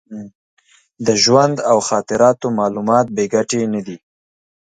[1.05, 3.97] د ژوند او خاطراتو معلومات بې ګټې نه دي.